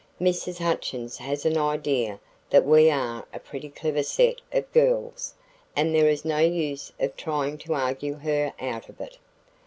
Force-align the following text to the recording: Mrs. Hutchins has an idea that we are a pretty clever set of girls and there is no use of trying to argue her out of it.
Mrs. 0.19 0.57
Hutchins 0.57 1.17
has 1.19 1.45
an 1.45 1.59
idea 1.59 2.19
that 2.49 2.65
we 2.65 2.89
are 2.89 3.23
a 3.31 3.37
pretty 3.39 3.69
clever 3.69 4.01
set 4.01 4.37
of 4.51 4.71
girls 4.73 5.35
and 5.75 5.93
there 5.93 6.09
is 6.09 6.25
no 6.25 6.39
use 6.39 6.91
of 6.99 7.15
trying 7.15 7.59
to 7.59 7.75
argue 7.75 8.15
her 8.15 8.51
out 8.59 8.89
of 8.89 8.99
it. 8.99 9.19